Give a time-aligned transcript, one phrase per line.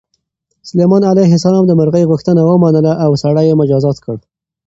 [0.69, 4.15] سلیمان علیه السلام د مرغۍ غوښتنه ومنله او سړی یې مجازات کړ.